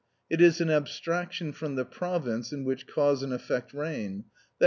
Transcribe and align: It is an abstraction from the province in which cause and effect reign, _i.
It 0.31 0.41
is 0.41 0.59
an 0.59 0.71
abstraction 0.71 1.51
from 1.53 1.75
the 1.75 1.85
province 1.85 2.51
in 2.51 2.63
which 2.63 2.87
cause 2.87 3.21
and 3.21 3.31
effect 3.31 3.71
reign, 3.71 4.23
_i. 4.27 4.41